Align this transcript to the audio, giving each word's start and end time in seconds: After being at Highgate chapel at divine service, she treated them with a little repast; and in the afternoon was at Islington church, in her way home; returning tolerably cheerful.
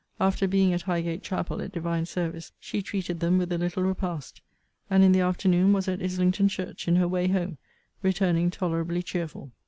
After 0.19 0.47
being 0.47 0.73
at 0.73 0.81
Highgate 0.81 1.21
chapel 1.21 1.61
at 1.61 1.71
divine 1.73 2.07
service, 2.07 2.53
she 2.59 2.81
treated 2.81 3.19
them 3.19 3.37
with 3.37 3.51
a 3.51 3.59
little 3.59 3.83
repast; 3.83 4.41
and 4.89 5.03
in 5.03 5.11
the 5.11 5.19
afternoon 5.21 5.73
was 5.73 5.87
at 5.87 6.01
Islington 6.01 6.47
church, 6.49 6.87
in 6.87 6.95
her 6.95 7.07
way 7.07 7.27
home; 7.27 7.59
returning 8.01 8.49
tolerably 8.49 9.03
cheerful. 9.03 9.51